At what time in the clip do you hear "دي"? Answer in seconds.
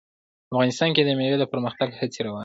2.39-2.39